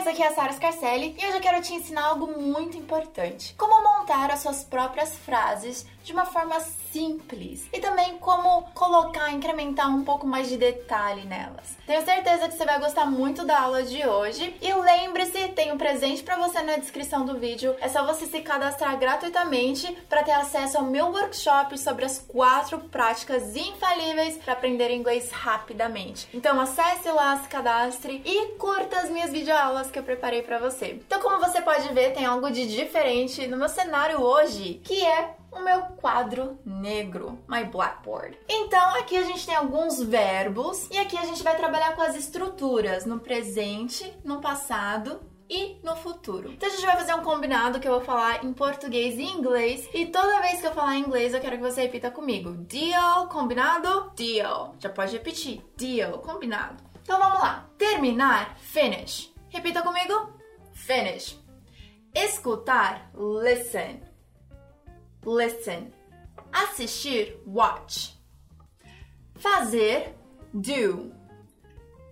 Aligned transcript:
meninas, 0.00 0.06
aqui 0.06 0.22
é 0.22 0.28
a 0.28 0.34
Sara 0.34 0.52
Scarcelli 0.52 1.14
e 1.18 1.26
hoje 1.26 1.36
eu 1.36 1.40
quero 1.40 1.62
te 1.62 1.74
ensinar 1.74 2.06
algo 2.06 2.26
muito 2.26 2.76
importante. 2.76 3.54
Como 3.56 3.82
montar 3.82 4.30
as 4.30 4.40
suas 4.40 4.64
próprias 4.64 5.14
frases 5.14 5.86
de 6.02 6.12
uma 6.12 6.24
forma 6.24 6.58
simples 6.92 7.68
e 7.72 7.78
também 7.78 8.16
como 8.18 8.62
colocar, 8.72 9.30
incrementar 9.30 9.88
um 9.94 10.02
pouco 10.02 10.26
mais 10.26 10.48
de 10.48 10.56
detalhe 10.56 11.24
nelas. 11.24 11.76
Tenho 11.86 12.04
certeza 12.04 12.48
que 12.48 12.56
você 12.56 12.64
vai 12.64 12.80
gostar 12.80 13.06
muito 13.06 13.44
da 13.44 13.60
aula 13.60 13.82
de 13.82 14.06
hoje 14.06 14.56
e 14.60 14.72
lembre-se, 14.72 15.48
tem 15.48 15.72
um 15.72 15.78
presente 15.78 16.22
para 16.22 16.36
você 16.36 16.62
na 16.62 16.76
descrição 16.76 17.24
do 17.24 17.38
vídeo. 17.38 17.76
É 17.80 17.88
só 17.88 18.04
você 18.04 18.26
se 18.26 18.40
cadastrar 18.40 18.98
gratuitamente 18.98 19.92
para 20.08 20.22
ter 20.22 20.32
acesso 20.32 20.78
ao 20.78 20.84
meu 20.84 21.06
workshop 21.08 21.78
sobre 21.78 22.04
as 22.04 22.18
quatro 22.18 22.78
práticas 22.78 23.54
infalíveis 23.54 24.36
para 24.38 24.54
aprender 24.54 24.90
inglês 24.90 25.30
rapidamente. 25.30 26.28
Então 26.32 26.60
acesse 26.60 27.10
lá, 27.10 27.36
se 27.36 27.48
cadastre 27.48 28.22
e 28.24 28.46
curta 28.56 29.00
as 29.00 29.10
minhas 29.10 29.30
videoaulas 29.30 29.89
que 29.90 29.98
eu 29.98 30.02
preparei 30.02 30.42
para 30.42 30.58
você. 30.58 31.00
Então, 31.06 31.20
como 31.20 31.38
você 31.38 31.60
pode 31.60 31.92
ver, 31.92 32.12
tem 32.12 32.24
algo 32.24 32.50
de 32.50 32.66
diferente 32.66 33.46
no 33.46 33.56
meu 33.56 33.68
cenário 33.68 34.20
hoje, 34.20 34.80
que 34.84 35.04
é 35.04 35.34
o 35.50 35.60
meu 35.60 35.82
quadro 36.00 36.58
negro, 36.64 37.38
my 37.48 37.64
blackboard. 37.64 38.38
Então, 38.48 38.90
aqui 38.96 39.16
a 39.16 39.24
gente 39.24 39.44
tem 39.44 39.54
alguns 39.54 40.00
verbos 40.00 40.88
e 40.90 40.98
aqui 40.98 41.16
a 41.16 41.24
gente 41.24 41.42
vai 41.42 41.56
trabalhar 41.56 41.94
com 41.96 42.02
as 42.02 42.14
estruturas 42.14 43.04
no 43.04 43.18
presente, 43.18 44.16
no 44.24 44.40
passado 44.40 45.20
e 45.50 45.78
no 45.82 45.96
futuro. 45.96 46.52
Então 46.52 46.68
a 46.68 46.72
gente 46.72 46.86
vai 46.86 46.96
fazer 46.96 47.12
um 47.14 47.22
combinado 47.22 47.80
que 47.80 47.88
eu 47.88 47.92
vou 47.92 48.00
falar 48.00 48.44
em 48.44 48.52
português 48.52 49.18
e 49.18 49.24
inglês 49.24 49.88
e 49.92 50.06
toda 50.06 50.40
vez 50.40 50.60
que 50.60 50.66
eu 50.68 50.72
falar 50.72 50.96
em 50.96 51.00
inglês 51.00 51.34
eu 51.34 51.40
quero 51.40 51.56
que 51.56 51.62
você 51.62 51.82
repita 51.82 52.10
comigo. 52.10 52.52
Deal, 52.52 53.26
combinado? 53.26 54.12
Deal. 54.14 54.76
Já 54.78 54.88
pode 54.88 55.12
repetir. 55.12 55.60
Deal, 55.76 56.20
combinado. 56.20 56.82
Então 57.02 57.18
vamos 57.18 57.40
lá. 57.40 57.68
Terminar, 57.76 58.56
finish. 58.58 59.34
Repita 59.50 59.82
comigo. 59.82 60.32
Finish. 60.72 61.36
Escutar, 62.14 63.10
listen 63.14 64.10
listen. 65.24 65.92
Assistir, 66.52 67.36
watch. 67.46 68.14
Fazer, 69.36 70.14
do. 70.52 71.12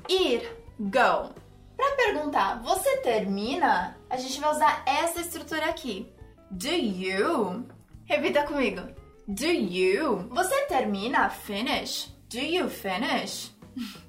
Ir, 0.08 0.42
go. 0.78 1.34
Para 1.76 1.96
perguntar, 1.96 2.62
você 2.62 2.98
termina? 2.98 3.96
A 4.08 4.16
gente 4.16 4.40
vai 4.40 4.50
usar 4.50 4.82
essa 4.86 5.20
estrutura 5.20 5.66
aqui. 5.66 6.12
Do 6.50 6.68
you? 6.68 7.66
Repita 8.04 8.44
comigo. 8.46 8.82
Do 9.26 9.46
you? 9.46 10.28
Você 10.30 10.66
termina? 10.66 11.28
Finish. 11.28 12.10
Do 12.30 12.38
you 12.38 12.68
finish? 12.70 13.50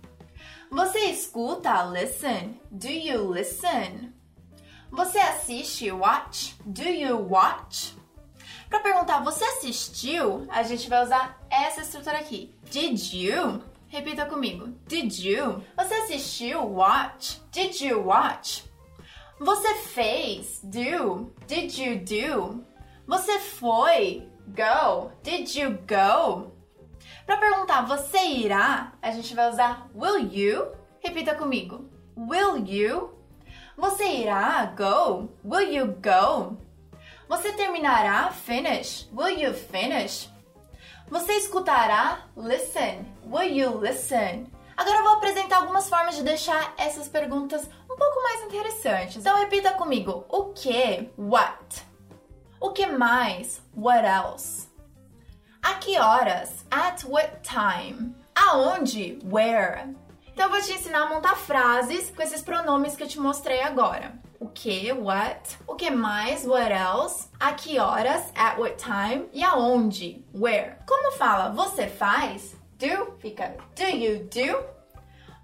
Você 0.71 0.99
escuta? 1.05 1.83
Listen. 1.83 2.59
Do 2.69 2.87
you 2.87 3.31
listen? 3.33 4.13
Você 4.91 5.17
assiste? 5.17 5.91
Watch. 5.91 6.55
Do 6.63 6.83
you 6.83 7.17
watch? 7.17 7.95
Para 8.69 8.79
perguntar, 8.79 9.23
você 9.23 9.43
assistiu? 9.45 10.45
A 10.49 10.61
gente 10.61 10.87
vai 10.87 11.03
usar 11.03 11.39
essa 11.49 11.81
estrutura 11.81 12.19
aqui. 12.19 12.53
Did 12.69 12.99
you? 13.13 13.63
Repita 13.87 14.27
comigo. 14.27 14.67
Did 14.87 15.17
you? 15.17 15.63
Você 15.75 15.93
assistiu? 15.95 16.63
Watch. 16.75 17.41
Did 17.51 17.81
you 17.81 18.05
watch? 18.05 18.63
Você 19.39 19.73
fez? 19.75 20.59
Do. 20.63 21.33
Did 21.47 21.75
you 21.79 21.99
do? 22.05 22.63
Você 23.07 23.39
foi? 23.39 24.29
Go. 24.49 25.11
Did 25.23 25.55
you 25.55 25.79
go? 25.87 26.58
Para 27.29 27.37
perguntar, 27.37 27.85
você 27.85 28.17
irá? 28.25 28.93
A 28.99 29.11
gente 29.11 29.35
vai 29.35 29.51
usar 29.51 29.87
will 29.93 30.17
you? 30.33 30.71
Repita 30.99 31.35
comigo. 31.35 31.87
Will 32.17 32.65
you? 32.65 33.13
Você 33.77 34.03
irá? 34.03 34.65
Go. 34.75 35.29
Will 35.45 35.71
you 35.71 35.95
go? 36.01 36.57
Você 37.27 37.51
terminará? 37.51 38.31
Finish. 38.31 39.07
Will 39.13 39.39
you 39.39 39.53
finish? 39.53 40.27
Você 41.07 41.33
escutará? 41.33 42.21
Listen. 42.35 43.05
Will 43.27 43.55
you 43.55 43.79
listen? 43.79 44.47
Agora 44.75 44.97
eu 44.97 45.03
vou 45.03 45.13
apresentar 45.13 45.57
algumas 45.57 45.87
formas 45.87 46.15
de 46.15 46.23
deixar 46.23 46.73
essas 46.79 47.07
perguntas 47.07 47.69
um 47.87 47.95
pouco 47.95 48.23
mais 48.23 48.41
interessantes. 48.45 49.17
Então 49.17 49.37
repita 49.37 49.73
comigo: 49.73 50.25
o 50.29 50.45
que? 50.45 51.11
What? 51.15 51.85
O 52.59 52.71
que 52.71 52.87
mais? 52.87 53.61
What 53.77 54.03
else? 54.03 54.68
A 55.69 55.75
que 55.75 55.99
horas? 55.99 56.65
At 56.71 57.03
what 57.03 57.43
time? 57.43 58.15
Aonde? 58.35 59.19
Where? 59.23 59.95
Então 60.27 60.45
eu 60.45 60.49
vou 60.49 60.61
te 60.61 60.73
ensinar 60.73 61.03
a 61.03 61.09
montar 61.09 61.35
frases 61.35 62.09
com 62.09 62.23
esses 62.23 62.41
pronomes 62.41 62.95
que 62.95 63.03
eu 63.03 63.07
te 63.07 63.19
mostrei 63.19 63.61
agora 63.61 64.19
o 64.39 64.47
que, 64.47 64.91
what, 64.91 65.59
o 65.67 65.75
que 65.75 65.91
mais, 65.91 66.43
what 66.43 66.71
else, 66.71 67.27
a 67.39 67.53
que 67.53 67.77
horas, 67.77 68.31
at 68.33 68.57
what 68.57 68.77
time 68.77 69.29
e 69.31 69.43
aonde, 69.43 70.25
where. 70.33 70.77
Como 70.87 71.11
fala 71.11 71.51
você 71.51 71.85
faz, 71.85 72.55
do, 72.79 73.11
fica 73.19 73.55
do 73.75 73.83
you 73.83 74.27
do. 74.27 74.63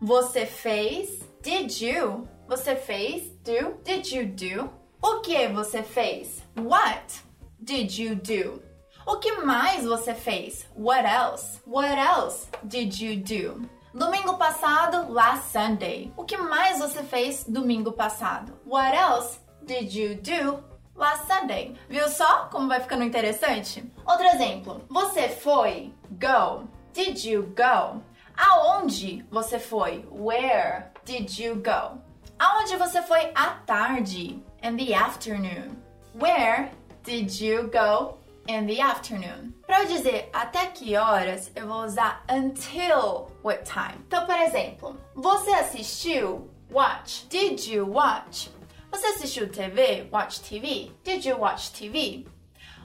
Você 0.02 0.48
fez, 0.48 1.24
did 1.44 1.80
you. 1.80 2.28
Você 2.48 2.76
fez, 2.76 3.30
do, 3.44 3.76
did 3.84 4.12
you 4.12 4.26
do. 4.26 4.72
O 5.04 5.22
que 5.22 5.48
você 5.50 5.84
fez? 5.84 6.42
What 6.58 7.22
did 7.60 7.96
you 7.96 8.16
do? 8.16 8.65
O 9.08 9.18
que 9.18 9.34
mais 9.44 9.86
você 9.86 10.16
fez? 10.16 10.66
What 10.76 11.06
else? 11.06 11.62
What 11.68 11.96
else 11.96 12.48
did 12.64 13.00
you 13.00 13.18
do? 13.18 13.70
Domingo 13.94 14.36
passado, 14.36 15.14
last 15.14 15.52
Sunday. 15.52 16.12
O 16.18 16.24
que 16.24 16.36
mais 16.36 16.80
você 16.80 17.04
fez 17.04 17.44
domingo 17.44 17.92
passado? 17.92 18.60
What 18.66 18.98
else 18.98 19.40
did 19.62 19.94
you 19.94 20.16
do 20.16 20.64
last 20.96 21.28
Sunday? 21.28 21.76
Viu 21.88 22.10
só 22.10 22.48
como 22.52 22.68
vai 22.68 22.80
ficando 22.80 23.04
interessante? 23.04 23.86
Outro 24.08 24.26
exemplo. 24.26 24.82
Você 24.90 25.30
foi? 25.30 25.94
Go. 26.20 26.68
Did 26.92 27.24
you 27.24 27.54
go? 27.56 28.02
Aonde 28.36 29.24
você 29.30 29.60
foi? 29.60 30.04
Where 30.12 30.86
did 31.06 31.30
you 31.38 31.58
go? 31.58 32.02
Aonde 32.40 32.76
você 32.76 33.04
foi 33.04 33.32
à 33.36 33.52
tarde? 33.68 34.44
In 34.64 34.78
the 34.78 34.96
afternoon. 34.96 35.78
Where 36.20 36.72
did 37.04 37.40
you 37.40 37.70
go 37.70 38.25
in 38.48 38.68
the 38.68 38.80
afternoon. 38.82 39.54
Para 39.66 39.84
eu 39.84 39.88
dizer 39.88 40.30
até 40.34 40.68
que 40.68 40.96
horas, 40.96 41.52
eu 41.56 41.68
vou 41.68 41.84
usar 41.84 42.24
until 42.30 43.32
what 43.44 43.64
time. 43.64 44.04
Então, 44.08 44.26
por 44.26 44.40
exemplo, 44.40 44.98
você 45.16 45.52
assistiu? 45.52 46.50
Watch. 46.72 47.28
Did 47.30 47.68
you 47.68 47.86
watch? 47.88 48.50
Você 48.92 49.08
assistiu 49.08 49.50
TV? 49.50 50.08
Watch 50.12 50.42
TV. 50.42 50.92
Did 51.04 51.26
you 51.26 51.38
watch 51.38 51.72
TV? 51.72 52.26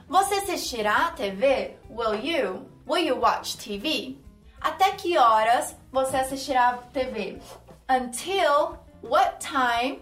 Você 0.07 0.35
assistirá 0.35 1.11
TV? 1.11 1.77
Will 1.89 2.15
you? 2.15 2.69
Will 2.85 3.05
you 3.05 3.17
watch 3.19 3.57
TV? 3.57 4.17
Até 4.59 4.91
que 4.91 5.17
horas 5.17 5.75
você 5.91 6.17
assistirá 6.17 6.79
TV? 6.93 7.39
Until 7.89 8.77
what 9.01 9.39
time 9.39 9.99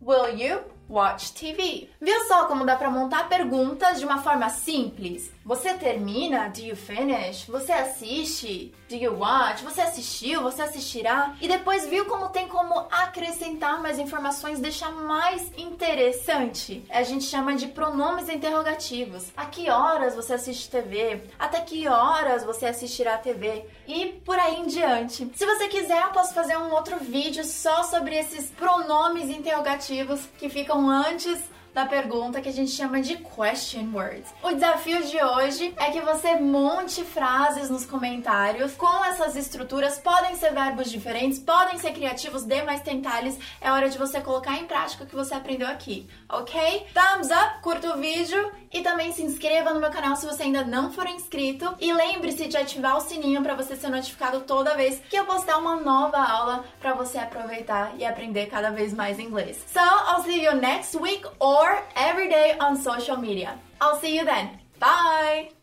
will 0.00 0.36
you 0.36 0.71
watch 0.92 1.32
TV. 1.32 1.88
Viu 2.00 2.24
só 2.26 2.44
como 2.44 2.66
dá 2.66 2.76
para 2.76 2.90
montar 2.90 3.28
perguntas 3.28 3.98
de 3.98 4.04
uma 4.04 4.22
forma 4.22 4.50
simples? 4.50 5.32
Você 5.44 5.74
termina? 5.74 6.48
Do 6.50 6.60
you 6.60 6.76
finish? 6.76 7.46
Você 7.46 7.72
assiste? 7.72 8.72
Do 8.88 8.94
you 8.94 9.18
watch? 9.18 9.64
Você 9.64 9.80
assistiu? 9.80 10.42
Você 10.42 10.62
assistirá? 10.62 11.34
E 11.40 11.48
depois 11.48 11.88
viu 11.88 12.04
como 12.04 12.28
tem 12.28 12.46
como 12.46 12.86
acrescentar 12.90 13.80
mais 13.80 13.98
informações, 13.98 14.60
deixar 14.60 14.92
mais 14.92 15.50
interessante? 15.56 16.84
A 16.90 17.02
gente 17.02 17.24
chama 17.24 17.54
de 17.54 17.68
pronomes 17.68 18.28
interrogativos. 18.28 19.32
A 19.36 19.46
que 19.46 19.70
horas 19.70 20.14
você 20.14 20.34
assiste 20.34 20.70
TV? 20.70 21.22
Até 21.38 21.60
que 21.60 21.88
horas 21.88 22.44
você 22.44 22.66
assistirá 22.66 23.16
TV? 23.16 23.64
E 23.86 24.20
por 24.24 24.38
aí 24.38 24.60
em 24.60 24.66
diante. 24.66 25.28
Se 25.34 25.46
você 25.46 25.68
quiser, 25.68 26.02
eu 26.02 26.10
posso 26.10 26.34
fazer 26.34 26.56
um 26.56 26.72
outro 26.72 26.98
vídeo 26.98 27.44
só 27.44 27.82
sobre 27.84 28.16
esses 28.16 28.50
pronomes 28.50 29.28
interrogativos 29.30 30.26
que 30.38 30.48
ficam 30.48 30.81
antes 30.90 31.48
da 31.74 31.86
pergunta 31.86 32.40
que 32.40 32.48
a 32.48 32.52
gente 32.52 32.70
chama 32.70 33.00
de 33.00 33.16
question 33.16 33.90
words. 33.92 34.32
O 34.42 34.52
desafio 34.52 35.02
de 35.04 35.22
hoje 35.22 35.74
é 35.78 35.90
que 35.90 36.00
você 36.00 36.36
monte 36.36 37.02
frases 37.02 37.70
nos 37.70 37.86
comentários 37.86 38.74
com 38.74 39.04
essas 39.04 39.36
estruturas. 39.36 39.98
Podem 39.98 40.36
ser 40.36 40.52
verbos 40.52 40.90
diferentes, 40.90 41.38
podem 41.38 41.78
ser 41.78 41.92
criativos, 41.92 42.44
dê 42.44 42.62
mais 42.62 42.82
detalhes. 42.82 43.38
É 43.60 43.70
hora 43.70 43.88
de 43.88 43.98
você 43.98 44.20
colocar 44.20 44.56
em 44.56 44.66
prática 44.66 45.04
o 45.04 45.06
que 45.06 45.14
você 45.14 45.34
aprendeu 45.34 45.68
aqui, 45.68 46.06
ok? 46.28 46.86
Thumbs 46.92 47.30
up, 47.30 47.60
curta 47.62 47.94
o 47.94 48.00
vídeo 48.00 48.52
e 48.72 48.80
também 48.80 49.12
se 49.12 49.22
inscreva 49.22 49.72
no 49.72 49.80
meu 49.80 49.90
canal 49.90 50.16
se 50.16 50.26
você 50.26 50.44
ainda 50.44 50.64
não 50.64 50.92
for 50.92 51.06
inscrito. 51.06 51.74
E 51.80 51.92
lembre-se 51.92 52.48
de 52.48 52.56
ativar 52.56 52.96
o 52.96 53.00
sininho 53.00 53.42
para 53.42 53.54
você 53.54 53.76
ser 53.76 53.88
notificado 53.88 54.40
toda 54.40 54.76
vez 54.76 55.00
que 55.08 55.16
eu 55.16 55.24
postar 55.24 55.58
uma 55.58 55.76
nova 55.76 56.18
aula 56.18 56.64
para 56.80 56.94
você 56.94 57.18
aproveitar 57.18 57.92
e 57.98 58.04
aprender 58.04 58.46
cada 58.46 58.70
vez 58.70 58.92
mais 58.92 59.18
inglês. 59.18 59.64
So, 59.72 59.80
I'll 59.80 60.22
see 60.22 60.44
you 60.44 60.54
next 60.56 60.96
week 60.96 61.26
or 61.62 61.80
every 61.94 62.28
day 62.28 62.48
on 62.58 62.76
social 62.76 63.16
media. 63.16 63.58
I'll 63.80 63.98
see 63.98 64.16
you 64.16 64.24
then. 64.24 64.58
Bye! 64.78 65.61